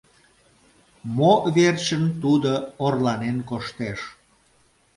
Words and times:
Мо 1.15 1.33
верчын 1.55 2.03
тудо 2.21 2.51
орланен 2.83 3.37
коштеш? 3.49 3.99